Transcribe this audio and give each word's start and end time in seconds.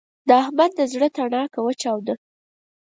د 0.27 0.29
احمد 0.41 0.71
د 0.75 0.79
زړه 0.93 1.07
تڼاکه 1.15 1.59
وچاوده. 1.63 2.13